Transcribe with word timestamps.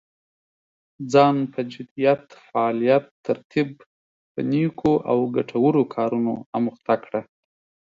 ځان 1.11 1.35
په 1.53 1.59
جديت، 1.71 2.23
فعاليتا، 2.45 3.09
ترتيب 3.25 3.69
په 4.31 4.39
نيکو 4.51 4.93
او 5.11 5.17
ګټورو 5.35 5.81
کارونو 5.95 6.33
اموخته 6.57 6.95
کړه. 7.03 7.21